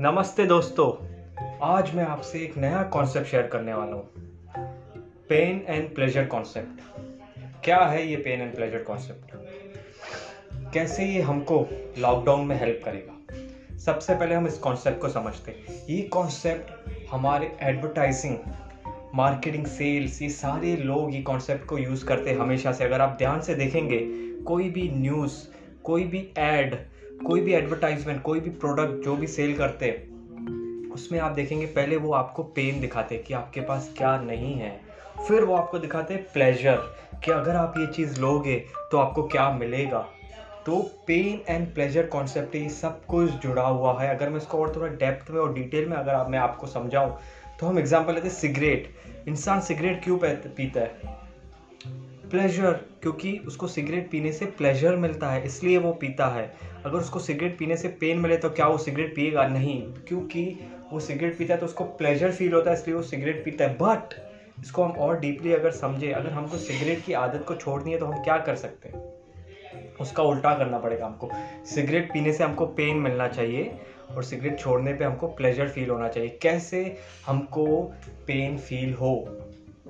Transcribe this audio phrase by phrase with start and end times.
[0.00, 0.90] नमस्ते दोस्तों।
[1.62, 4.10] आज मैं आपसे एक नया कॉन्सेप्ट शेयर करने वाला हूँ।
[5.28, 6.80] पेन एंड प्लेजर कॉन्सेप्ट
[7.64, 9.30] क्या है ये पेन एंड प्लेजर कॉन्सेप्ट
[10.74, 11.66] कैसे ये हमको
[11.98, 13.76] लॉकडाउन में हेल्प करेगा?
[13.78, 16.70] सबसे पहले हम इस कॉन्सेप्ट को समझते हैं। ये कॉन्सेप्ट
[17.10, 18.36] हमारे एडवर्टाइजिंग
[19.14, 23.40] मार्केटिंग सेल्स ये सारे लोग ये कॉन्सेप्ट को यूज़ करते हमेशा से। अगर आप ध्यान
[23.40, 23.98] से देखेंगे,
[24.42, 25.34] कोई भी न्यूज़
[25.84, 26.74] कोई भी एड
[27.18, 31.96] कोई भी एडवर्टाइजमेंट कोई भी प्रोडक्ट जो भी सेल करते हैं, उसमें आप देखेंगे, पहले
[31.96, 34.70] वो आपको पेन दिखाते हैं कि आपके पास क्या नहीं है।
[35.18, 36.76] फिर वो आपको दिखाते हैं प्लेजर
[37.24, 38.56] कि अगर आप ये चीज़ लोगे
[38.92, 40.06] तो आपको क्या मिलेगा।
[40.66, 44.74] तो पेन एंड प्लेजर कॉन्सेप्ट ये सब कुछ जुड़ा हुआ है। अगर मैं इसको और
[44.76, 47.18] थोड़ा डेप्थ में और डिटेल में अगर आप, मैं आपको समझाऊँ
[47.60, 51.16] तो हम एग्ज़ाम्पल लेते हैं सिगरेट इंसान सिगरेट क्यों पीता है?
[52.30, 56.52] प्लेजर क्योंकि उसको सिगरेट पीने से प्लेजर मिलता है, इसलिए वो पीता है।
[56.84, 59.46] अगर उसको सिगरेट पीने से पेन मिले तो क्या वो सिगरेट पिएगा?
[59.48, 60.44] नहीं, क्योंकि
[60.92, 63.76] वो सिगरेट पीता है तो उसको प्लेजर फील होता है, इसलिए वो सिगरेट पीता है।
[63.76, 64.14] बट
[64.60, 68.06] इसको हम और डीपली अगर समझे, अगर हमको सिगरेट की आदत को छोड़नी है तो
[68.06, 69.06] हम क्या कर सकते हैं?
[70.00, 71.30] उसका उल्टा करना पड़ेगा हमको।
[71.66, 73.70] सिगरेट पीने से हमको पेन मिलना चाहिए,
[74.10, 77.66] और सिगरेट छोड़ने पे हमको प्लेजर फील होना चाहिए। कैसे हमको
[78.26, 79.14] पेन फील हो?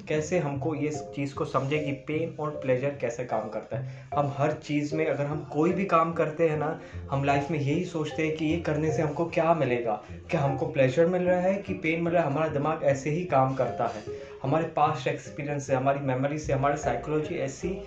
[0.09, 4.35] कैसे हमको ये चीज़ को समझे कि पेन और प्लेजर कैसे काम करता है। हम
[4.37, 7.85] हर चीज़ में अगर हम कोई भी काम करते हैं ना, हम लाइफ में यही
[7.85, 10.03] सोचते हैं कि ये करने से हमको क्या मिलेगा?
[10.31, 12.31] क्या हमको प्लेजर मिल रहा है कि पेन मिल रहा है?
[12.31, 14.03] हमारा दिमाग ऐसे ही काम करता है।
[14.43, 17.81] हमारे पास्ट एक्सपीरियंस से, हमारी मेमोरी से, हमारी साइकोलॉजी ऐसी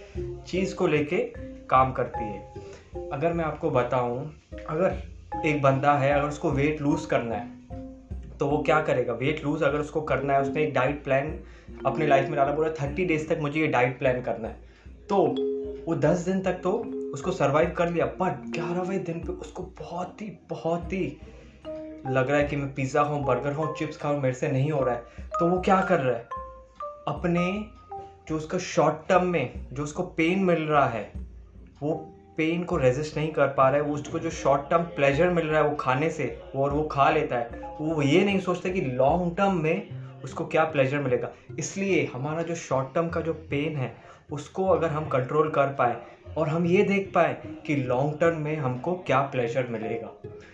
[0.48, 1.18] चीज़ को लेके
[1.70, 2.54] काम करती है।
[3.14, 4.34] अगर मैं आपको बताऊँ,
[4.70, 4.98] अगर
[5.46, 7.61] एक बंदा है, अगर उसको वेट लूज़ करना है
[8.42, 9.14] तो वो क्या करेगा?
[9.14, 11.28] वेट लूज अगर उसको करना है, उसने एक डाइट प्लान
[11.86, 14.56] अपने लाइफ में डाला, बोला थर्टी डेज़ तक मुझे ये डाइट प्लान करना है।
[15.10, 15.18] तो
[15.88, 16.72] वो दस दिन तक तो
[17.14, 21.18] उसको सर्वाइव कर लिया, पर ग्यारहवें दिन पे उसको बहुत ही बहुत ही
[22.08, 24.84] लग रहा है कि मैं पिज़्ज़ा खाऊँ बर्गर खाऊँ चिप्स खाऊँ, मेरे से नहीं हो
[24.84, 26.28] रहा है। तो वो क्या कर रहा है?
[27.08, 27.46] अपने
[28.30, 31.12] जो उसका शॉर्ट टर्म में, जो उसको पेन मिल रहा है,
[31.82, 31.94] वो
[32.42, 35.48] पेन को रेजिस्ट नहीं कर पा रहा है, वो उसको जो शॉर्ट टर्म प्लेजर मिल
[35.48, 36.26] रहा है वो खाने से
[36.56, 40.64] और वो खा लेता है, वो ये नहीं सोचता कि लॉन्ग टर्म में उसको क्या
[40.66, 43.94] प्लेजर मिलेगा। इसलिए हमारा जो शॉर्ट टर्म का जो पेन है,
[44.32, 45.96] उसको अगर हम कंट्रोल कर पाए
[46.38, 47.38] और हम ये देख पाए
[47.68, 50.08] कि लॉन्ग टर्म में हमको क्या प्लेजर मिलेगा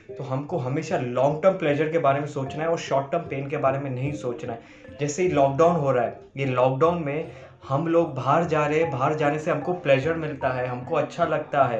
[0.09, 3.49] तो हमको हमेशा लॉन्ग टर्म प्लेजर के बारे में सोचना है और शॉर्ट टर्म पेन
[3.49, 7.31] के बारे में नहीं सोचना है। जैसे ही लॉकडाउन हो रहा है, ये लॉकडाउन में
[7.63, 11.25] हम लोग बाहर जा रहे हैं, बाहर जाने से हमको प्लेजर मिलता है, हमको अच्छा
[11.25, 11.79] लगता है।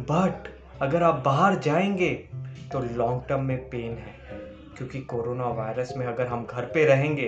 [0.00, 0.48] बट
[0.82, 2.10] अगर आप बाहर जाएँगे
[2.72, 4.14] तो लॉन्ग टर्म में पेन है।
[4.76, 7.26] क्योंकि कोरोना वायरस में अगर हम घर पे रहेंगे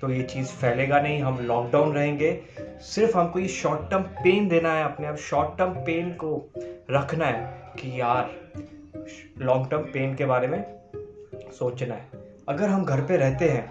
[0.00, 4.72] तो ये चीज़ फैलेगा नहीं, हम लॉकडाउन रहेंगे। सिर्फ़ हमको ये शॉर्ट टर्म पेन देना
[4.74, 6.50] है, अपने आप शॉर्ट टर्म पेन को
[6.90, 8.30] रखना है कि यार
[9.38, 10.64] लॉन्ग टर्म पेन के बारे में
[11.58, 12.08] सोचना है।
[12.48, 13.68] अगर हम घर पे रहते हैं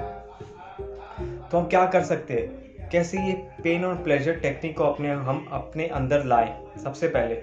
[1.52, 2.71] तो हम क्या कर सकते हैं?
[2.92, 6.54] कैसे ये पेन और प्लेजर टेक्निक को अपने हम अपने अंदर लाएँ?
[6.84, 7.36] सबसे पहले,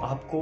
[0.00, 0.40] आपको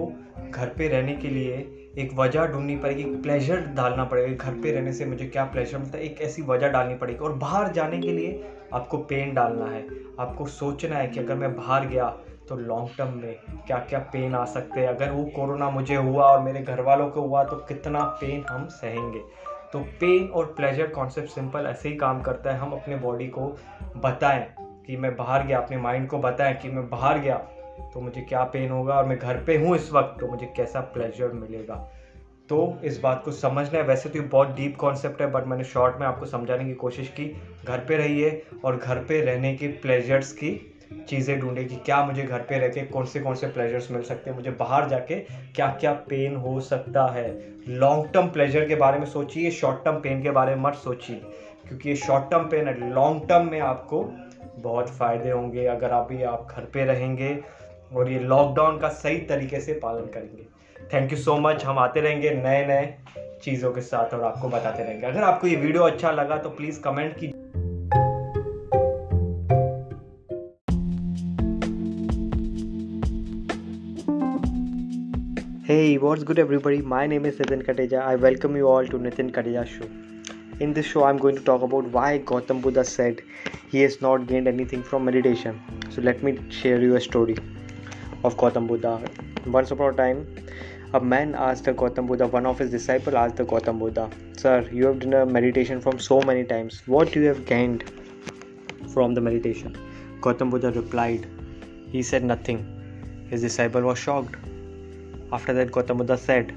[0.50, 1.54] घर पे रहने के लिए
[1.98, 5.98] एक वजह ढूंढनी पड़ेगी प्लेजर डालना पड़ेगा। घर पे रहने से मुझे क्या प्लेजर मिलता
[5.98, 6.04] है?
[6.04, 8.44] एक ऐसी वजह डालनी पड़ेगी। और बाहर जाने के लिए
[8.74, 9.86] आपको पेन डालना है।
[10.20, 12.08] आपको सोचना है कि अगर मैं बाहर गया
[12.48, 13.34] तो लॉन्ग टर्म में
[13.66, 14.88] क्या क्या पेन आ सकते हैं?
[14.88, 18.66] अगर वो कोरोना मुझे हुआ और मेरे घर वालों को हुआ तो कितना पेन हम
[18.66, 19.20] सहेंगे?
[19.74, 23.46] तो पेन और प्लेजर कॉन्सेप्ट सिंपल ऐसे ही काम करता है, हम अपने बॉडी को
[23.96, 24.46] बताएँ
[24.86, 27.36] कि मैं बाहर गया, अपने माइंड को बताएँ कि मैं बाहर गया
[27.94, 30.80] तो मुझे क्या पेन होगा और मैं घर पे हूँ इस वक्त तो मुझे कैसा
[30.80, 31.74] प्लेजर मिलेगा?
[32.48, 35.64] तो इस बात को समझना है। वैसे तो ये बहुत डीप कॉन्सेप्ट है बट मैंने
[35.64, 37.26] शॉर्ट में आपको समझाने की कोशिश की।
[37.64, 40.73] घर पे रहिए और घर पे रहने के प्लेजर्स की
[41.08, 44.02] चीज़ें ढूंढे कि क्या मुझे घर पे रह के कौन से कौन से प्लेजर्स मिल
[44.02, 45.14] सकते हैं। मुझे बाहर जाके
[45.54, 47.28] क्या क्या पेन हो सकता है।
[47.68, 51.20] लॉन्ग टर्म प्लेजर के बारे में सोचिए शॉर्ट टर्म पेन के बारे में मत सोचिए।
[51.68, 54.02] क्योंकि ये शॉर्ट टर्म पेन है लॉन्ग टर्म में आपको
[54.58, 57.38] बहुत फ़ायदे होंगे अगर अभी आप घर पे रहेंगे
[57.94, 60.46] और ये लॉकडाउन का सही तरीके से पालन करेंगे।
[60.94, 62.94] थैंक यू सो मच हम आते रहेंगे नए नए
[63.42, 66.80] चीज़ों के साथ और आपको बताते रहेंगे। अगर आपको ये वीडियो अच्छा लगा तो प्लीज़
[66.80, 67.43] कमेंट कीजिए।
[75.66, 76.82] Hey, what's good, everybody?
[76.82, 78.02] My name is Nitin Kateja.
[78.02, 79.86] I welcome you all to Nitin Kateja Show.
[80.60, 83.22] In this show, I'm going to talk about why Gautam Buddha said
[83.70, 85.62] he has not gained anything from meditation.
[85.88, 87.38] So, let me share you a story
[88.24, 89.00] of Gautam Buddha.
[89.46, 90.26] Once upon a time,
[90.92, 94.68] a man asked the Gautam Buddha, one of his disciples asked the Gautam Buddha, Sir,
[94.70, 96.82] you have done a meditation from so many times.
[96.84, 97.90] What do you have gained
[98.92, 99.74] from the meditation?
[100.20, 101.26] Gautam Buddha replied,
[101.90, 102.66] He said nothing.
[103.30, 104.36] His disciple was shocked
[105.34, 106.54] after that, Gautam Buddha said,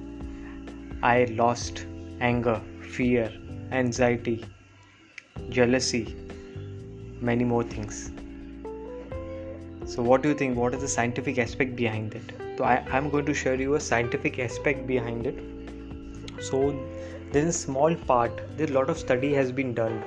[1.03, 1.85] I lost
[2.21, 2.61] anger
[2.95, 3.31] fear
[3.71, 4.45] anxiety
[5.49, 6.15] jealousy
[7.21, 8.11] many more things.
[9.85, 10.57] So what do you think?
[10.57, 12.33] What is the scientific aspect behind it?
[12.57, 15.39] So I, i'm going to share you a scientific aspect behind it.
[16.41, 16.61] So
[17.31, 20.01] there's a small part there's a lot of study has been done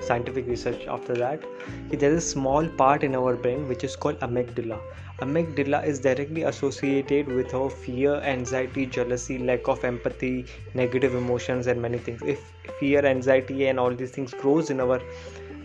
[0.00, 1.44] scientific research after that
[1.90, 4.78] there's a small part in our brain which is called amygdala.
[5.20, 11.80] Amygdala is directly associated with our fear anxiety jealousy lack of empathy negative emotions and
[11.82, 12.22] many things.
[12.22, 15.00] If fear anxiety and all these things grows in our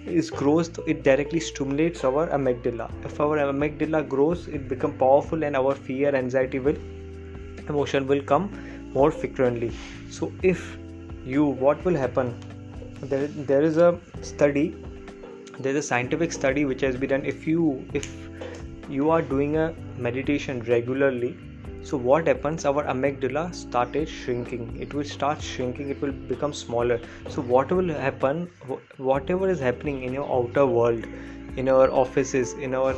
[0.05, 2.91] is grows it directly stimulates our amygdala.
[3.05, 6.77] If our amygdala grows it become powerful and our fear anxiety will
[7.69, 8.51] emotion will come
[8.93, 9.71] more frequently.
[10.09, 10.77] So if
[11.25, 12.35] you what will happen
[13.01, 14.75] there, there is a study
[15.59, 17.25] there is a scientific study which has been done.
[17.25, 18.13] If you if
[18.89, 21.37] you are doing a meditation regularly
[21.85, 22.65] so what happens?
[22.65, 24.75] Our amygdala started shrinking.
[24.81, 25.89] It will start shrinking.
[25.91, 26.99] It will become smaller.
[27.29, 28.49] So what will happen?
[28.97, 31.05] Whatever is happening in your outer world
[31.57, 32.95] in our offices in our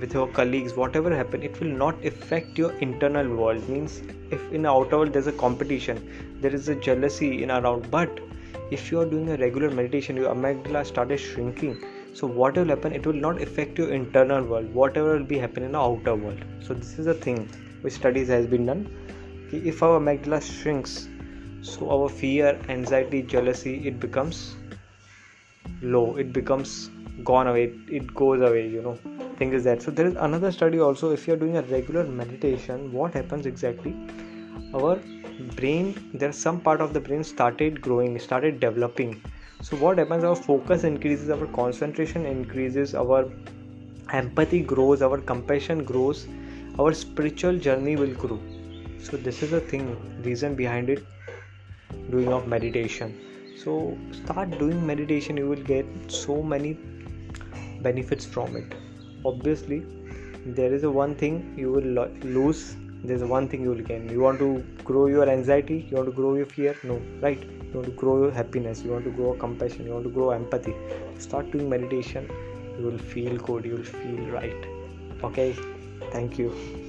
[0.00, 3.66] with your colleagues whatever happen it will not affect your internal world.
[3.70, 6.02] Means if in outer world there's a competition
[6.42, 8.20] there is a jealousy in around but
[8.70, 11.82] if you are doing a regular meditation your amygdala started shrinking.
[12.14, 14.72] So what will happen it will not affect your internal world.
[14.74, 16.44] Whatever will be happening in the outer world.
[16.60, 17.48] So this is a thing
[17.82, 18.88] which studies has been done.
[19.52, 21.08] If our amygdala shrinks
[21.62, 24.56] so our fear anxiety jealousy it becomes
[25.82, 26.16] low.
[26.16, 26.90] It becomes
[27.24, 27.72] gone away.
[27.88, 28.98] It goes away you know
[29.36, 29.82] thing is that.
[29.82, 31.10] So there is another study also.
[31.10, 33.94] If you're doing a regular meditation what happens exactly?
[34.74, 34.98] Our
[35.56, 39.22] brain there's some part of the brain started growing started developing.
[39.62, 43.30] So what happens our focus increases our concentration increases our
[44.12, 46.26] empathy grows our compassion grows
[46.78, 48.40] our spiritual journey will grow.
[49.02, 51.04] So this is the thing reason behind it
[52.10, 53.18] doing of meditation.
[53.56, 56.78] So start doing meditation you will get so many
[57.82, 58.74] benefits from it.
[59.24, 59.84] Obviously
[60.46, 64.08] there is a one thing you will lo- lose there's one thing you will gain.
[64.08, 66.76] You want to grow your anxiety you want to grow your fear?
[66.82, 67.42] No right?
[67.42, 70.30] You want to grow your happiness you want to grow compassion you want to grow
[70.30, 70.74] empathy.
[71.18, 72.28] Start doing meditation
[72.78, 74.66] you will feel good you will feel right.
[75.22, 75.54] Okay?
[76.10, 76.85] Thank you.